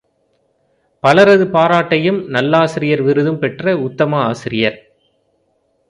[1.03, 4.77] பலரது பாராட்டையும் நல்லாசிரியர் விருதும் பெற்ற உத்தம ஆசிரியர்.